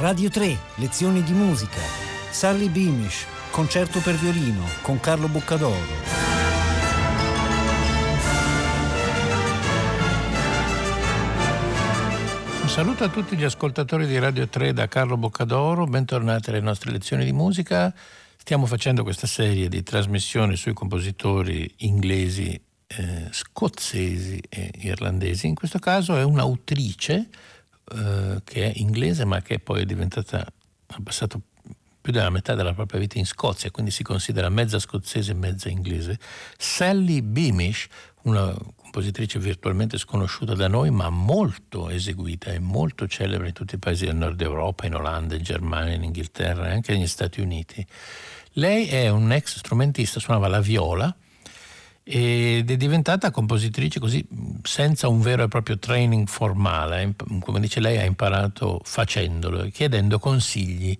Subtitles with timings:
[0.00, 1.78] Radio 3, lezioni di musica.
[2.30, 5.76] Sally Beamish, concerto per violino con Carlo Boccadoro.
[12.62, 16.92] Un saluto a tutti gli ascoltatori di Radio 3 da Carlo Boccadoro, bentornati alle nostre
[16.92, 17.92] lezioni di musica.
[18.38, 25.46] Stiamo facendo questa serie di trasmissioni sui compositori inglesi, eh, scozzesi e irlandesi.
[25.46, 27.28] In questo caso è un'autrice
[27.94, 31.40] eh, che è inglese ma che poi è diventata, ha passato
[32.00, 35.68] più della metà della propria vita in Scozia, quindi si considera mezza scozzese e mezza
[35.68, 36.18] inglese,
[36.56, 37.86] Sally Beamish,
[38.22, 43.78] una compositrice virtualmente sconosciuta da noi, ma molto eseguita e molto celebre in tutti i
[43.78, 47.86] paesi del nord Europa, in Olanda, in Germania, in Inghilterra e anche negli Stati Uniti.
[48.54, 51.14] Lei è un ex strumentista, suonava la viola
[52.12, 54.26] ed è diventata compositrice così
[54.64, 60.98] senza un vero e proprio training formale, come dice lei ha imparato facendolo, chiedendo consigli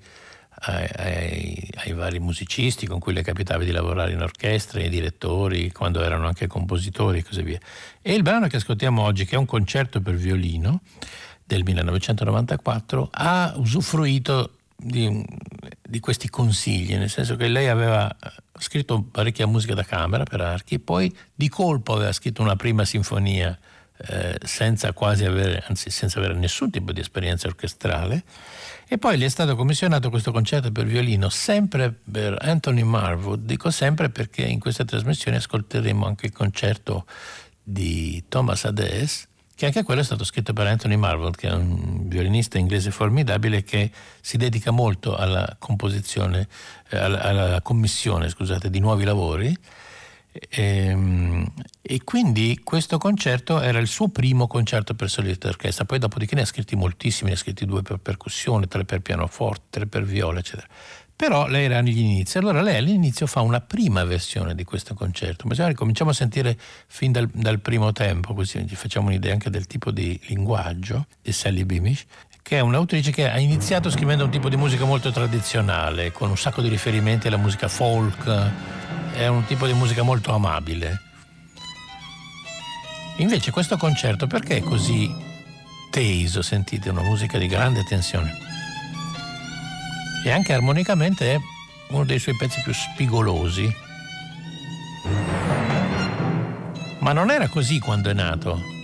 [0.61, 5.73] ai, ai, ai, vari musicisti con cui le capitava di lavorare in orchestre, ai direttori,
[5.73, 7.59] quando erano anche compositori e così via.
[8.01, 10.83] E il brano che ascoltiamo oggi, che è un concerto per violino
[11.45, 15.25] del 1994, ha usufruito di,
[15.83, 18.15] di questi consigli, nel senso che lei aveva
[18.61, 23.59] scritto parecchia musica da camera per archi, poi di colpo aveva scritto una prima sinfonia
[24.07, 28.23] eh, senza quasi avere, anzi senza avere nessun tipo di esperienza orchestrale.
[28.89, 33.71] E poi gli è stato commissionato questo concerto per violino sempre per Anthony Marwood, dico
[33.71, 37.05] sempre perché in questa trasmissione ascolteremo anche il concerto
[37.63, 39.29] di Thomas Adès,
[39.61, 43.63] che anche quello è stato scritto per Anthony Marwood, che è un violinista inglese formidabile
[43.63, 43.91] che
[44.23, 46.49] si dedica molto alla composizione,
[46.89, 49.55] eh, alla, alla commissione scusate, di nuovi lavori
[50.33, 55.99] e, ehm, e, quindi questo concerto era il suo primo concerto per solista d'orchestra, poi
[55.99, 59.87] dopodiché ne ha scritti moltissimi, ne ha scritti due per percussione, tre per pianoforte, tre
[59.87, 60.69] per viola, eccetera.
[61.21, 65.47] Però lei era agli inizi, allora lei all'inizio fa una prima versione di questo concerto,
[65.47, 69.51] ma se cominciamo a sentire fin dal, dal, primo tempo, così ci facciamo un'idea anche
[69.51, 72.07] del tipo di linguaggio di Sally Beamish,
[72.41, 76.39] che è un'autrice che ha iniziato scrivendo un tipo di musica molto tradizionale, con un
[76.39, 78.51] sacco di riferimenti alla musica folk,
[79.13, 81.03] è un tipo di musica molto amabile.
[83.19, 85.15] Invece questo concerto perché è così
[85.91, 88.50] teso, sentite, una musica di grande tensione?
[90.25, 91.39] E anche armonicamente è
[91.89, 93.75] uno dei suoi pezzi più spigolosi.
[96.99, 98.79] Ma non era così quando è nato.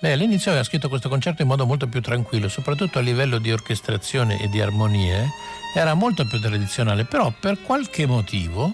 [0.00, 3.50] Lei all'inizio aveva scritto questo concerto in modo molto più tranquillo, soprattutto a livello di
[3.50, 5.30] orchestrazione e di armonie,
[5.74, 8.72] era molto più tradizionale, però per qualche motivo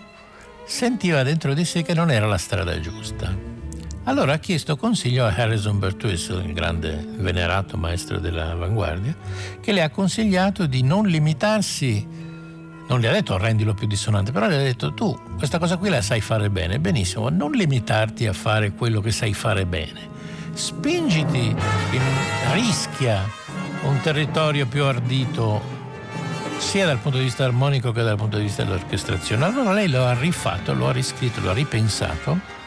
[0.67, 3.52] sentiva dentro di sé che non era la strada giusta.
[4.05, 9.15] Allora ha chiesto consiglio a Harrison Birtwistle, il grande venerato maestro dell'avanguardia,
[9.61, 12.07] che le ha consigliato di non limitarsi,
[12.89, 15.89] non le ha detto rendilo più dissonante, però le ha detto tu questa cosa qui
[15.89, 20.11] la sai fare bene, benissimo, non limitarti a fare quello che sai fare bene
[20.55, 21.55] spingiti,
[21.91, 22.03] in,
[22.53, 23.25] rischia
[23.85, 25.81] un territorio più ardito
[26.59, 29.45] sia dal punto di vista armonico che dal punto di vista dell'orchestrazione.
[29.45, 32.61] Allora lei lo ha rifatto, lo ha riscritto, lo ha ripensato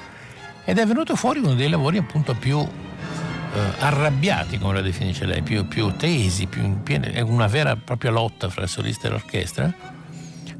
[0.66, 5.42] ed è venuto fuori uno dei lavori appunto più eh, arrabbiati, come lo definisce lei,
[5.42, 9.74] più, più tesi, più è una vera e propria lotta fra il solista e l'orchestra,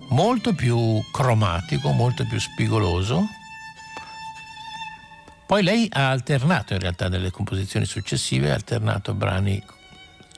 [0.10, 3.28] molto più cromatico, molto più spigoloso,
[5.46, 9.62] poi lei ha alternato in realtà nelle composizioni successive, ha alternato brani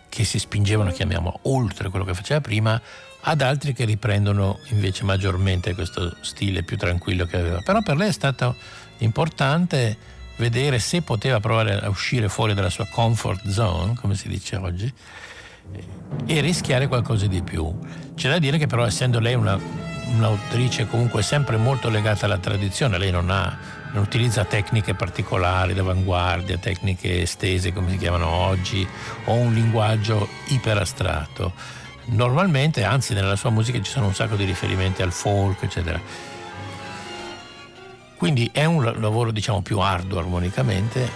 [0.09, 2.81] che si spingevano, chiamiamo, oltre quello che faceva prima,
[3.21, 7.61] ad altri che riprendono invece maggiormente questo stile più tranquillo che aveva.
[7.61, 8.55] Però per lei è stato
[8.99, 9.97] importante
[10.37, 14.91] vedere se poteva provare a uscire fuori dalla sua comfort zone, come si dice oggi,
[16.25, 17.73] e rischiare qualcosa di più.
[18.15, 19.59] C'è da dire che però essendo lei una,
[20.15, 26.57] un'autrice comunque sempre molto legata alla tradizione, lei non ha non utilizza tecniche particolari d'avanguardia,
[26.57, 28.87] tecniche estese come si chiamano oggi,
[29.25, 31.53] o un linguaggio iperastratto.
[32.09, 35.99] Normalmente, anzi nella sua musica ci sono un sacco di riferimenti al folk, eccetera.
[38.17, 41.07] Quindi è un lavoro diciamo più arduo armonicamente,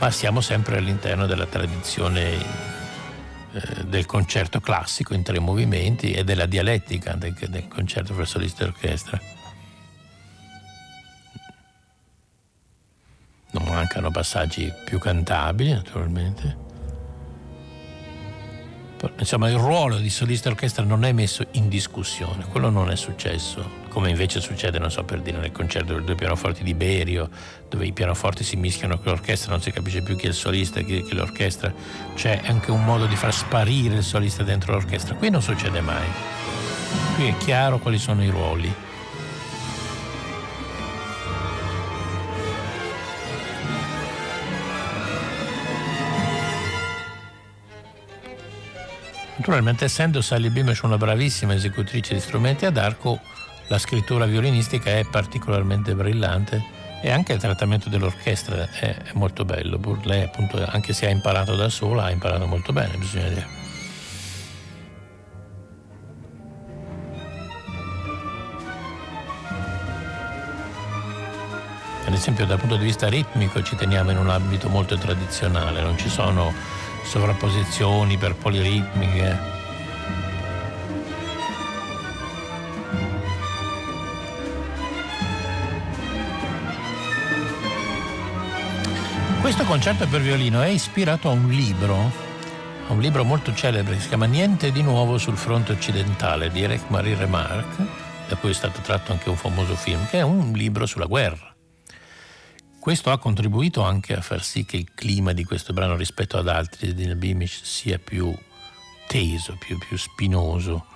[0.00, 2.32] ma siamo sempre all'interno della tradizione
[3.52, 8.64] eh, del concerto classico in tre movimenti e della dialettica del, del concerto per solista
[8.64, 9.20] e orchestra.
[13.52, 16.65] Non mancano passaggi più cantabili, naturalmente.
[19.18, 23.84] Insomma il ruolo di solista orchestra non è messo in discussione, quello non è successo,
[23.88, 27.28] come invece succede, non so per dire, nel concerto dei due pianoforti di Berio,
[27.68, 30.80] dove i pianoforti si mischiano con l'orchestra, non si capisce più chi è il solista
[30.80, 31.72] e chi è l'orchestra,
[32.14, 36.06] c'è anche un modo di far sparire il solista dentro l'orchestra, qui non succede mai,
[37.14, 38.74] qui è chiaro quali sono i ruoli.
[49.46, 53.20] Naturalmente essendo Sally Beamish una bravissima esecutrice di strumenti ad arco,
[53.68, 56.64] la scrittura violinistica è particolarmente brillante
[57.00, 59.78] e anche il trattamento dell'orchestra è, molto bello.
[60.02, 63.46] Lei appunto, anche se ha imparato da sola, ha imparato molto bene, bisogna dire.
[72.04, 75.96] Ad esempio dal punto di vista ritmico ci teniamo in un ambito molto tradizionale, non
[75.96, 76.52] ci sono
[77.06, 79.54] sovrapposizioni per poliritmiche.
[89.40, 91.94] Questo concerto per violino è ispirato a un libro,
[92.88, 96.88] a un libro molto celebre si chiama Niente di nuovo sul fronte occidentale di Eric
[96.88, 97.86] Marie Remarque,
[98.28, 101.55] da cui è stato tratto anche un famoso film, che è un libro sulla guerra.
[102.86, 106.46] Questo ha contribuito anche a far sì che il clima di questo brano rispetto ad
[106.46, 108.32] altri di Beamish sia più
[109.08, 110.86] teso, più, più spinoso.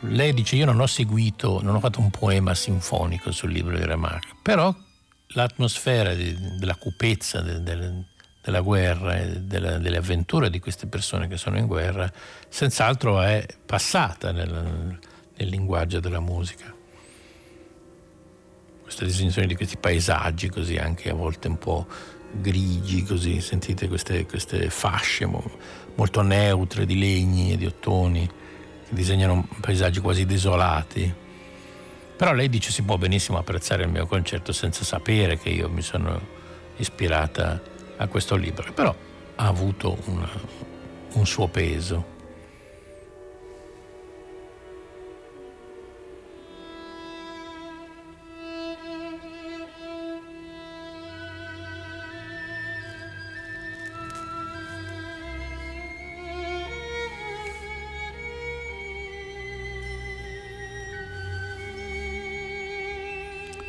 [0.00, 3.86] Lei dice io non ho seguito, non ho fatto un poema sinfonico sul libro di
[3.86, 4.70] Remarque, però
[5.28, 8.04] l'atmosfera di, della cupezza de, de,
[8.42, 12.12] della guerra e della, delle avventure di queste persone che sono in guerra
[12.50, 14.98] senz'altro è passata nel,
[15.38, 16.73] nel linguaggio della musica
[18.84, 21.86] questa distinzione di questi paesaggi così anche a volte un po'
[22.30, 29.48] grigi così, sentite queste, queste fasce molto neutre di legni e di ottoni che disegnano
[29.60, 31.12] paesaggi quasi desolati.
[32.16, 35.82] Però lei dice si può benissimo apprezzare il mio concerto senza sapere che io mi
[35.82, 36.20] sono
[36.76, 37.60] ispirata
[37.96, 38.94] a questo libro, però
[39.36, 40.28] ha avuto una,
[41.14, 42.12] un suo peso.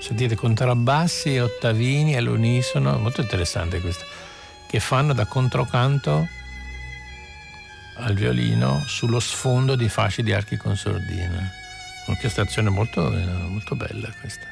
[0.05, 4.05] Sentite contrabbassi e ottavini all'unisono, molto interessante questo,
[4.67, 6.27] che fanno da controcanto
[7.95, 11.51] al violino sullo sfondo di fasci di archi con sordine.
[12.05, 14.45] Un'orchestrazione molto, molto bella questa.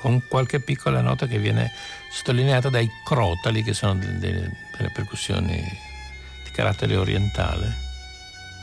[0.00, 1.70] Con qualche piccola nota che viene
[2.10, 7.76] sottolineata dai crotali, che sono delle, delle percussioni di carattere orientale,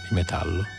[0.07, 0.77] di metallo.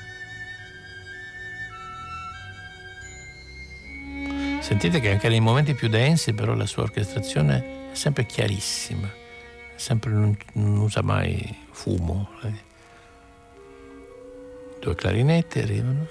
[4.70, 9.10] Sentite che anche nei momenti più densi però la sua orchestrazione è sempre chiarissima,
[9.74, 12.28] sempre non, non usa mai fumo.
[14.78, 16.06] Due clarinetti arrivano.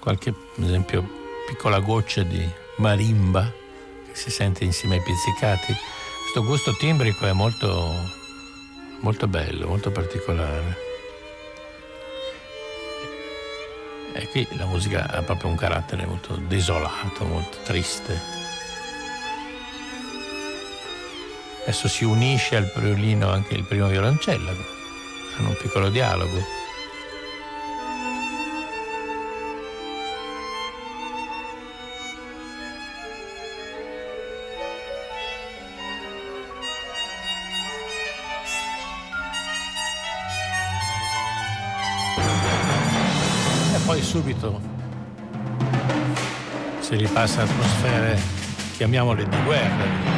[0.00, 1.06] Qualche, ad esempio,
[1.46, 3.52] piccola goccia di marimba
[4.06, 5.76] che si sente insieme ai pizzicati
[6.30, 8.12] questo gusto timbrico è molto,
[9.00, 10.76] molto bello, molto particolare.
[14.12, 18.20] E qui la musica ha proprio un carattere molto desolato, molto triste.
[21.62, 24.50] Adesso si unisce al violino anche il primo violoncello,
[25.38, 26.57] hanno un piccolo dialogo.
[47.26, 48.20] Si ripassa atmosfere,
[48.76, 50.16] chiamiamole di guerra.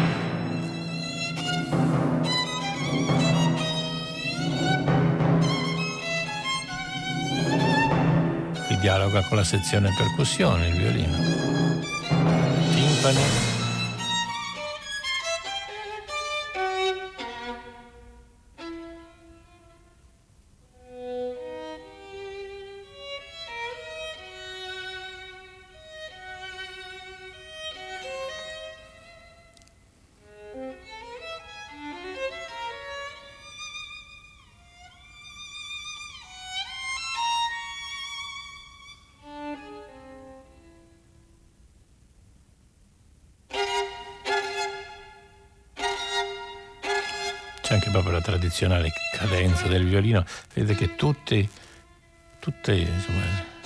[8.80, 11.18] Dialoga con la sezione percussione, il violino.
[12.72, 13.59] Timpani.
[48.50, 50.24] Tradizionale cadenza del violino.
[50.52, 51.48] Vedete che tutti,
[52.40, 53.22] tutte insomma,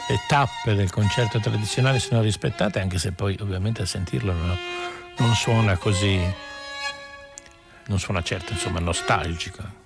[0.09, 4.57] le tappe del concerto tradizionale sono rispettate, anche se poi ovviamente a sentirlo no,
[5.19, 6.21] non suona così,
[7.87, 9.83] non suona certo insomma nostalgico.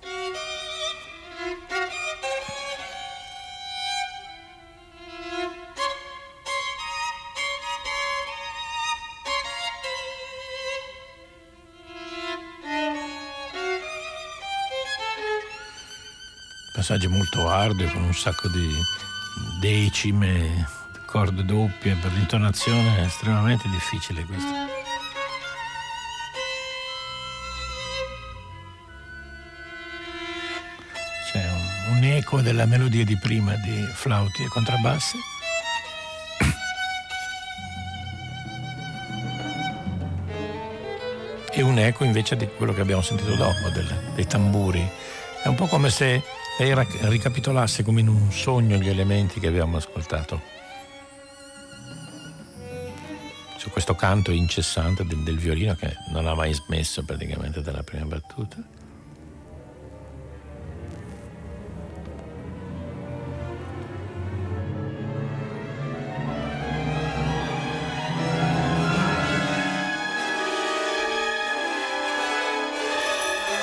[16.89, 18.73] Passaggi molto ardui con un sacco di
[19.59, 20.67] decime,
[21.05, 24.51] corde doppie per l'intonazione è estremamente difficile questo.
[31.31, 35.17] C'è un, un eco della melodia di prima di flauti e contrabbassi.
[41.51, 44.89] e un eco invece di quello che abbiamo sentito dopo, del, dei tamburi.
[45.43, 46.23] È un po' come se
[46.61, 46.75] e
[47.07, 50.41] ricapitolasse come in un sogno gli elementi che abbiamo ascoltato.
[53.55, 58.03] Su questo canto incessante del, del violino che non ha mai smesso praticamente dalla prima
[58.03, 58.57] battuta.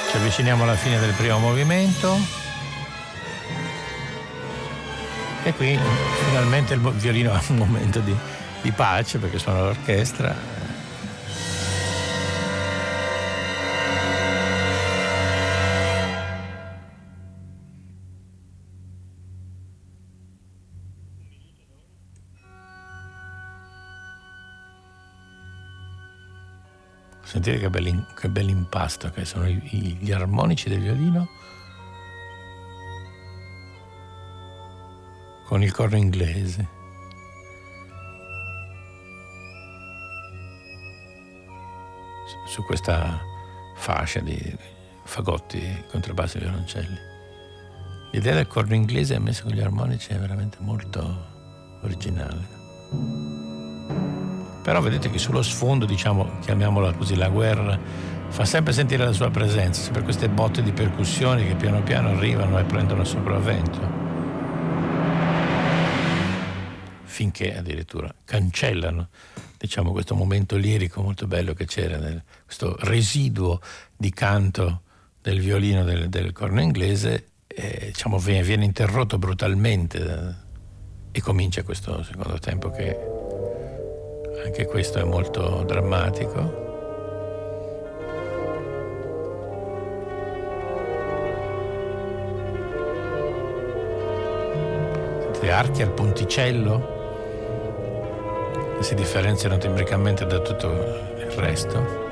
[0.09, 2.46] Ci avviciniamo alla fine del primo movimento.
[5.47, 5.79] E qui
[6.25, 8.13] finalmente il violino ha un momento di,
[8.63, 10.35] di pace perché suona l'orchestra.
[27.23, 31.29] Sentite che, bel impasto che sono gli armonici del violino
[35.47, 36.69] con il corno inglese.
[42.47, 43.21] Su questa
[43.77, 44.57] fascia di
[45.05, 46.99] fagotti, contrabbassi e violoncelli.
[48.13, 51.27] L'idea del corno inglese messo con gli armonici è veramente molto
[51.83, 52.55] originale.
[54.63, 57.79] Però vedete che sullo sfondo, diciamo, chiamiamola così, la guerra,
[58.29, 62.59] fa sempre sentire la sua presenza, sempre queste botte di percussioni che piano piano arrivano
[62.59, 64.06] e prendono sopravvento.
[67.17, 69.09] Finché addirittura cancellano
[69.57, 73.59] diciamo, questo momento lirico molto bello che c'era, nel, questo residuo
[73.97, 74.83] di canto
[75.23, 80.37] del violino del, del corno inglese, eh, diciamo, viene, viene, interrotto brutalmente da,
[81.11, 82.99] e comincia questo secondo tempo che
[84.45, 86.65] anche questo è molto drammatico.
[95.23, 96.96] Sentite archi al ponticello
[98.81, 102.05] si differenziano timbricamente da tutto il resto.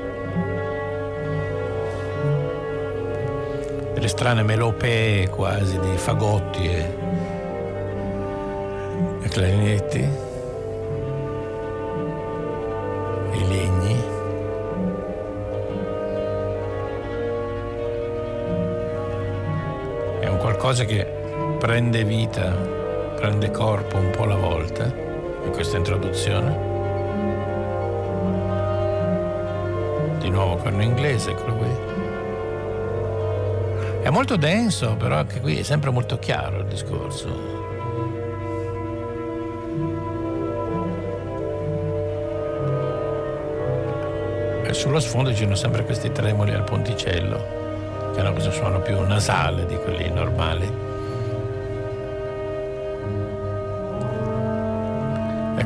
[3.93, 6.97] Delle strane melopee quasi di fagotti e,
[9.21, 10.09] e clarinetti
[13.31, 14.03] e legni.
[20.19, 21.05] È un qualcosa che
[21.59, 22.51] prende vita,
[23.15, 25.04] prende corpo un po' alla volta
[25.45, 26.73] in questa introduzione.
[30.19, 31.93] Di nuovo corno inglese, eccolo qui.
[34.01, 37.27] È molto denso, però anche qui è sempre molto chiaro il discorso.
[44.63, 48.99] E sullo sfondo ci sono sempre questi tremoli al ponticello, che hanno questo suono più
[49.01, 50.94] nasale di quelli normali.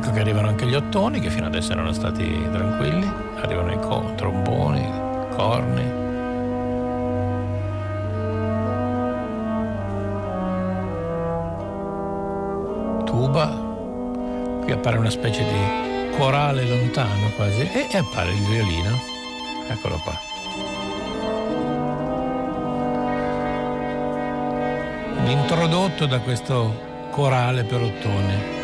[0.00, 4.14] Ecco che arrivano anche gli ottoni, che fino adesso erano stati tranquilli, arrivano i co-
[4.16, 4.82] tromboni,
[5.36, 5.84] corni.
[13.04, 13.46] Tuba,
[14.62, 18.98] qui appare una specie di corale lontano quasi, e, e appare il violino.
[19.68, 20.18] Eccolo qua.
[25.26, 28.59] Introdotto da questo corale per ottoni.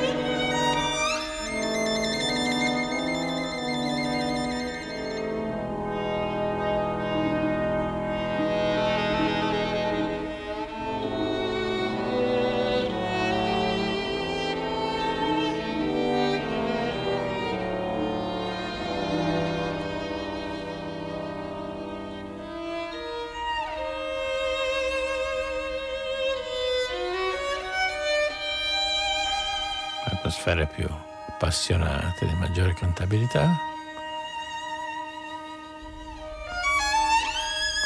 [30.26, 30.88] Atmosfere più
[31.28, 33.56] appassionate, di maggiore cantabilità.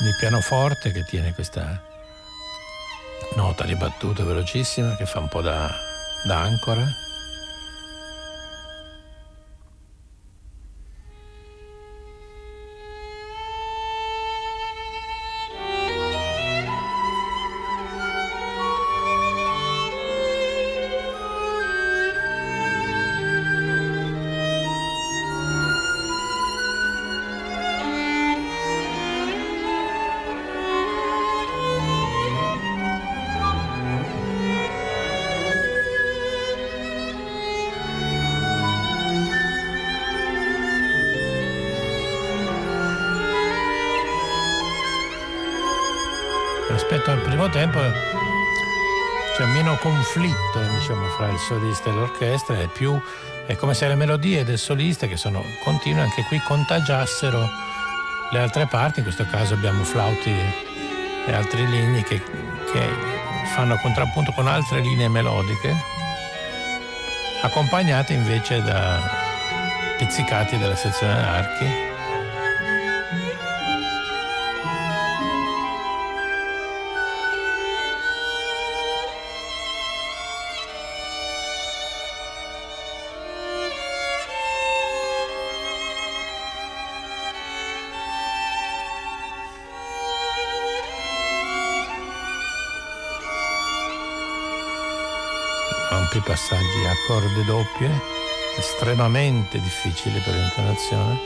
[0.02, 1.78] Il pianoforte che tiene questa
[3.36, 5.70] nota ribattuta velocissima che fa un po' da,
[6.26, 6.86] da ancora.
[47.30, 47.78] Primo tempo
[49.36, 53.00] c'è meno conflitto diciamo, fra il solista e l'orchestra, è, più,
[53.46, 57.48] è come se le melodie del solista che sono continue anche qui contagiassero
[58.32, 62.20] le altre parti, in questo caso abbiamo flauti e altre linee che,
[62.72, 62.88] che
[63.54, 65.76] fanno contrappunto con altre linee melodiche,
[67.42, 68.98] accompagnate invece da
[69.98, 71.89] pizzicati della sezione archi.
[96.10, 97.88] Ampi passaggi a corde doppie,
[98.58, 101.20] estremamente difficili per l'intonazione.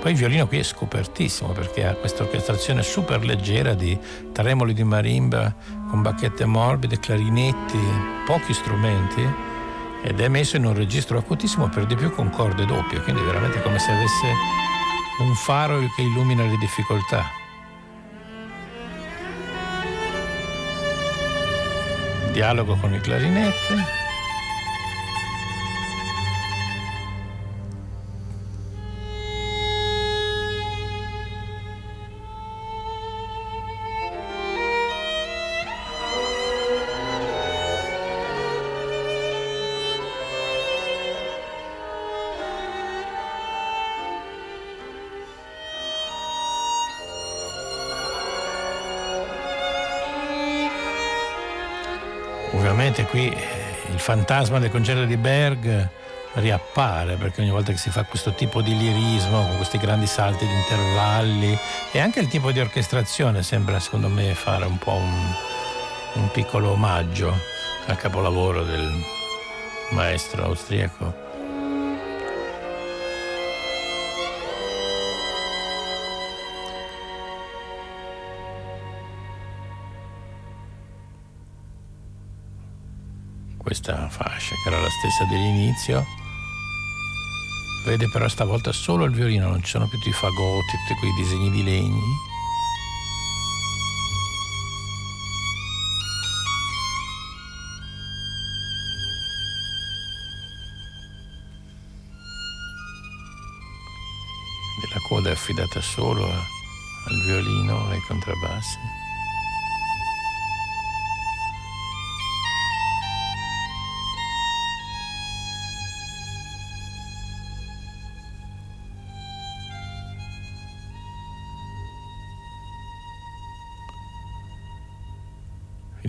[0.00, 3.98] Poi il violino qui è scopertissimo perché ha questa orchestrazione super leggera di
[4.32, 5.54] tremoli di marimba
[5.88, 7.78] con bacchette morbide, clarinetti,
[8.26, 9.26] pochi strumenti
[10.02, 13.62] ed è messo in un registro acutissimo per di più con corde doppie, quindi veramente
[13.62, 14.26] come se avesse
[15.20, 17.41] un faro che illumina le difficoltà.
[22.32, 24.01] Dialogo con il clarinette.
[52.82, 55.88] Ovviamente qui eh, il fantasma del concerto di Berg
[56.32, 60.44] riappare perché ogni volta che si fa questo tipo di lirismo con questi grandi salti
[60.44, 61.56] di intervalli
[61.92, 65.32] e anche il tipo di orchestrazione sembra secondo me fare un po' un,
[66.14, 67.32] un piccolo omaggio
[67.86, 68.90] al capolavoro del
[69.90, 71.31] maestro austriaco
[85.02, 86.06] stessa dell'inizio.
[87.84, 91.12] Vede però stavolta solo il violino non ci sono più tutti i fagotti tutti quei
[91.14, 92.30] disegni di legni
[104.92, 109.01] la coda è affidata solo al violino e ai contrabbassi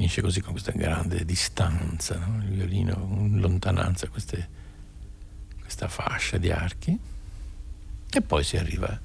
[0.04, 2.44] finisce così con questa grande distanza, no?
[2.44, 4.50] il violino in lontananza, queste,
[5.62, 7.00] questa fascia di archi
[8.12, 9.00] e poi si arriva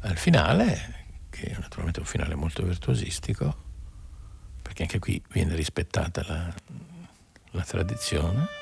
[0.00, 3.56] al finale, che è naturalmente un finale molto virtuosistico,
[4.60, 6.54] perché anche qui viene rispettata la,
[7.52, 8.57] la tradizione.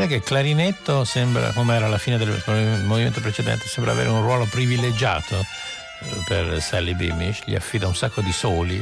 [0.00, 2.42] Vedete che clarinetto sembra, come era alla fine del
[2.86, 8.22] movimento precedente, sembra avere un ruolo privilegiato eh, per Sally Beamish, gli affida un sacco
[8.22, 8.80] di soli.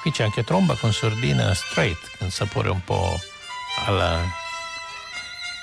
[0.00, 3.20] Qui c'è anche tromba con sordina straight, con sapore un po'
[3.84, 4.22] alla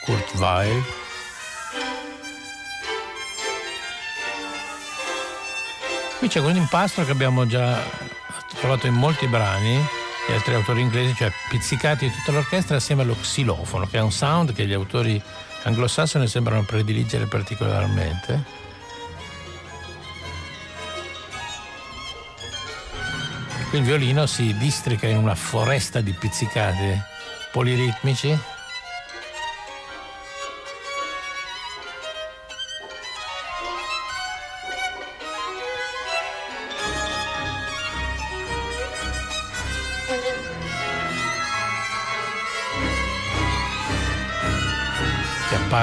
[0.05, 0.83] Kurt Weill.
[6.19, 7.83] Qui c'è un impastro che abbiamo già
[8.59, 9.83] trovato in molti brani,
[10.27, 14.11] gli altri autori inglesi, cioè pizzicati di tutta l'orchestra assieme allo xilofono, che è un
[14.11, 15.21] sound che gli autori
[15.63, 18.61] anglosassoni sembrano prediligere particolarmente.
[23.71, 26.95] Il violino si districa in una foresta di pizzicati
[27.51, 28.37] poliritmici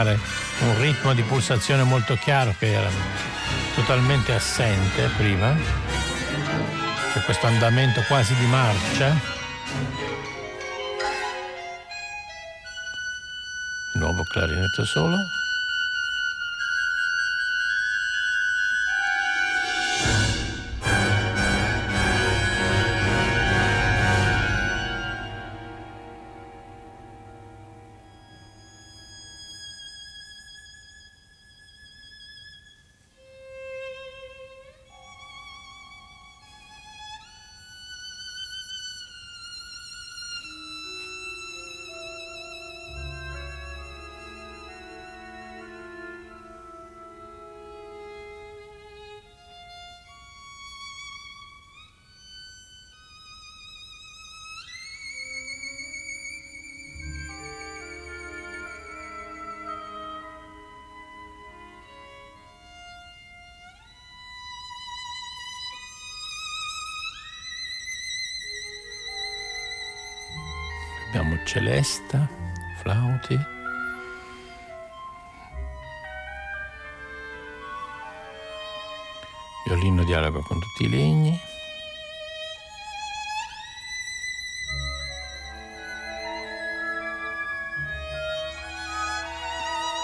[0.00, 0.18] appare
[0.60, 2.88] un ritmo di pulsazione molto chiaro che era
[3.74, 5.54] totalmente assente prima.
[7.12, 9.14] C'è questo andamento quasi di marcia.
[13.94, 15.39] Nuovo clarinetto solo.
[71.44, 72.28] Celesta,
[72.76, 73.38] flauti.
[79.64, 81.38] Violino dialogo con tutti i legni.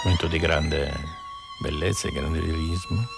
[0.03, 0.93] Momento di grande
[1.59, 3.16] bellezza e grande realismo.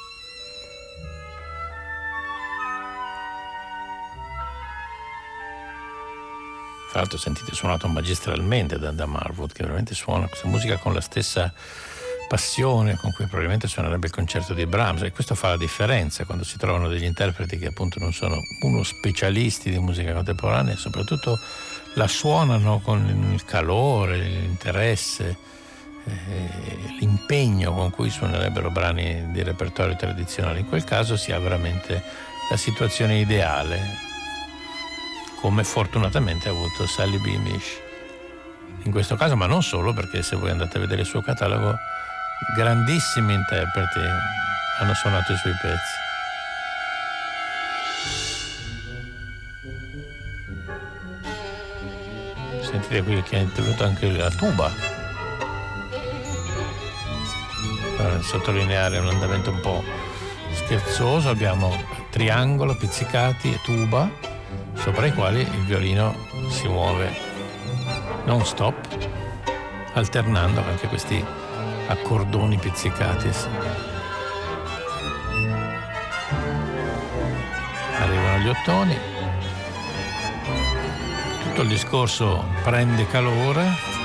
[6.89, 11.02] Tra l'altro sentite suonato magistralmente da, da Marwood, che veramente suona questa musica con la
[11.02, 11.54] stessa
[12.30, 16.43] passione con cui probabilmente suonerebbe il concerto di Brahms e questo fa la differenza quando
[16.43, 21.39] si trovano degli interpreti che appunto non sono uno specialisti di musica contemporanea e soprattutto
[21.95, 25.38] la suonano con il calore, l'interesse,
[26.06, 26.49] eh,
[26.99, 30.60] l'impegno con cui suonerebbero brani di repertorio tradizionale.
[30.60, 32.02] In quel caso si ha veramente
[32.52, 34.08] la situazione ideale
[35.39, 37.88] come fortunatamente ha avuto Sally Beamish
[38.84, 41.78] in questo caso, ma non solo, perché se voi andate a vedere il suo catalogo,
[42.56, 43.99] grandissimi interpreti
[44.80, 46.08] hanno suonato i suoi pezzi.
[52.62, 54.71] Sentite qui che ha intervenuto anche la tuba,
[57.97, 59.84] per sottolineare un andamento un po'
[60.54, 61.75] scherzoso, abbiamo
[62.10, 64.28] triangolo, pizzicati e tuba
[64.73, 66.15] sopra i quali il violino
[66.49, 67.12] si muove.
[68.25, 68.75] Non stop,
[69.93, 71.23] alternando anche questi
[71.88, 73.29] accordoni pizzicati.
[77.99, 78.97] Arrivano gli ottoni,
[81.43, 83.98] tutto il discorso prende calore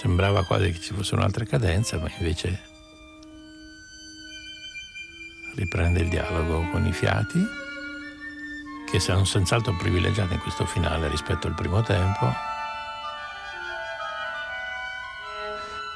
[0.00, 2.58] sembrava quasi che ci fosse un'altra cadenza, ma invece
[5.56, 7.38] riprende il dialogo con i fiati,
[8.90, 12.32] che sono senz'altro privilegiati in questo finale rispetto al primo tempo.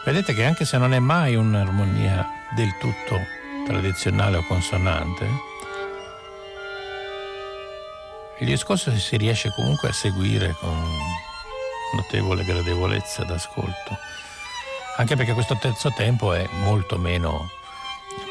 [0.05, 3.19] Vedete che anche se non è mai un'armonia del tutto
[3.65, 5.27] tradizionale o consonante,
[8.41, 10.93] il discorso si riesce comunque a seguire con
[11.95, 13.97] notevole gradevolezza d'ascolto,
[14.97, 17.49] anche perché questo terzo tempo è molto meno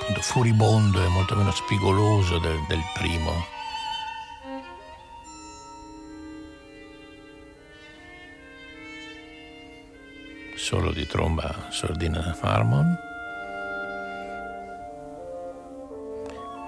[0.03, 3.45] appunto, furibondo e molto meno spigoloso del, del primo.
[10.55, 12.97] Solo di tromba sordina Harmon.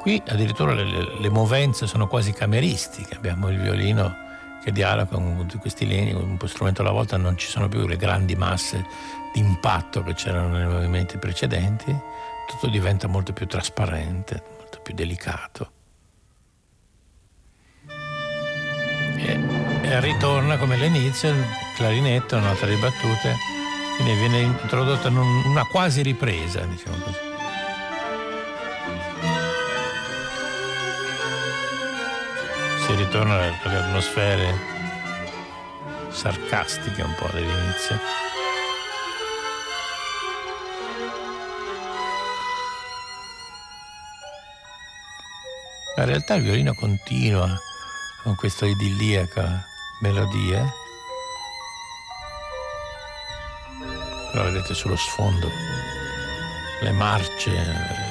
[0.01, 4.24] Qui addirittura le, le, movenze sono quasi cameristiche, abbiamo il violino
[4.65, 8.36] che dialoga con questi legni, un strumento alla volta non ci sono più le grandi
[8.36, 8.84] masse
[9.32, 11.95] di impatto che c'erano nei movimenti precedenti,
[12.47, 15.71] tutto diventa molto più trasparente, molto più delicato.
[19.17, 23.36] E, ritorna come all'inizio il clarinetto, nota di battute,
[23.97, 27.35] quindi viene introdotta una quasi ripresa, diciamo così.
[33.06, 34.60] Si ritorna alle atmosfere
[36.10, 38.00] sarcastiche un po' dell'inizio.
[45.98, 47.56] In realtà il violino continua
[48.24, 49.63] con questa idilliaca
[50.02, 50.65] melodia.
[54.32, 55.48] Però vedete sullo sfondo
[56.82, 57.52] le marce,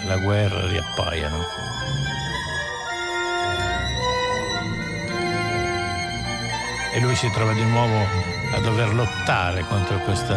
[0.06, 1.83] la guerra riappaiono.
[6.94, 8.06] E lui si trova di nuovo
[8.52, 10.36] a dover lottare contro questo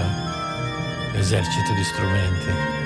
[1.13, 2.76] esercito di strumenti.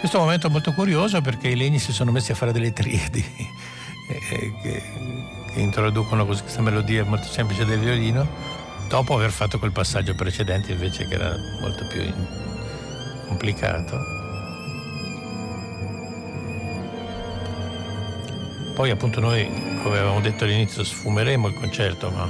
[0.00, 2.72] Questo è un momento molto curioso perché i legni si sono messi a fare delle
[2.72, 3.22] triadi
[4.08, 4.82] eh, che,
[5.52, 8.26] che, introducono questa melodia molto semplice del violino
[8.88, 12.02] dopo aver fatto quel passaggio precedente invece che era molto più
[13.26, 13.98] complicato.
[18.74, 19.44] Poi appunto noi,
[19.82, 22.26] come avevamo detto all'inizio, sfumeremo il concerto, ma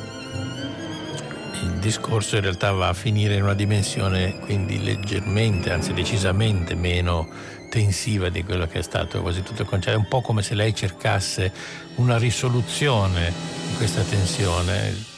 [1.63, 7.59] il discorso in realtà va a finire in una dimensione quindi leggermente, anzi decisamente meno
[7.71, 9.99] tensiva di quello che è stato quasi tutto il concerto.
[9.99, 11.51] È un po' come se lei cercasse
[11.95, 13.33] una risoluzione
[13.69, 15.09] di questa tensione.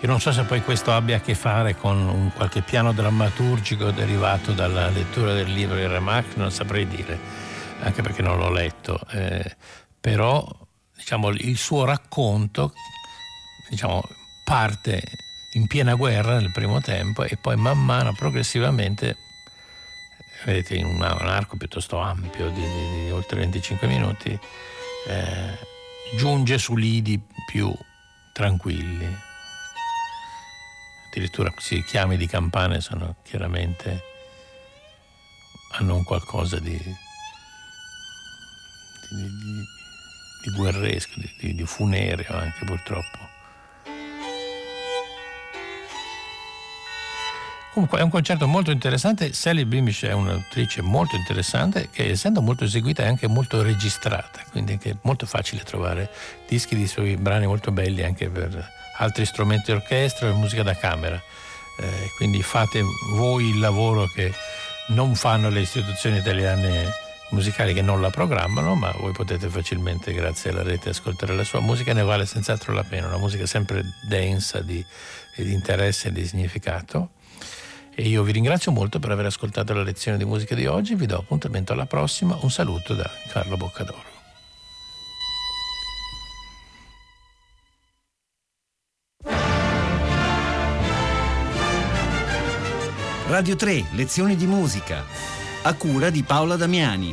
[0.00, 3.90] Io non so se poi questo abbia a che fare con un qualche piano drammaturgico
[3.90, 7.18] derivato dalla lettura del libro di Remarque, non saprei dire,
[7.80, 9.00] anche perché non l'ho letto.
[9.10, 9.56] Eh,
[10.00, 10.44] però
[10.96, 12.72] diciamo, il suo racconto
[13.68, 14.02] diciamo,
[14.44, 15.02] parte
[15.52, 19.16] in piena guerra nel primo tempo e poi man mano progressivamente
[20.44, 24.38] vedete in un, arco piuttosto ampio di, di, di oltre 25 minuti,
[25.06, 25.58] eh,
[26.16, 27.72] giunge su lidi più
[28.32, 29.26] tranquilli.
[31.08, 34.02] Addirittura questi chiami di campane sono chiaramente
[35.72, 36.78] hanno un qualcosa di,
[39.10, 43.37] di, guerresco, di funereo anche purtroppo.
[47.78, 52.64] Comunque è un concerto molto interessante, Sally Beamish è un'attrice molto interessante che essendo molto
[52.64, 56.10] eseguita è anche molto registrata, quindi è molto facile trovare
[56.48, 61.22] dischi di suoi brani molto belli anche per altri strumenti d'orchestra e musica da camera.
[61.78, 64.34] Eh, quindi fate voi il lavoro che
[64.88, 66.92] non fanno le istituzioni italiane
[67.30, 71.60] musicali che non la programmano, ma voi potete facilmente, grazie alla rete, ascoltare la sua
[71.60, 74.84] musica, ne vale senz'altro la pena, una musica sempre densa di,
[75.36, 77.10] di interesse e di significato.
[78.00, 81.06] E io vi ringrazio molto per aver ascoltato la lezione di musica di oggi, vi
[81.06, 84.04] do appuntamento alla prossima, un saluto da Carlo Boccadoro.
[93.26, 95.02] Radio 3, lezioni di musica,
[95.62, 97.12] a cura di Paola Damiani.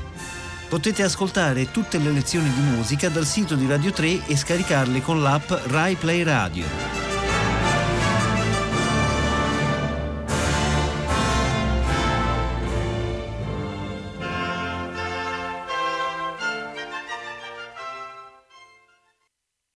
[0.69, 5.24] Potete ascoltare tutte le lezioni di musica dal sito di Radio 3 e scaricarle con
[5.24, 7.05] l'app Rai Play Radio.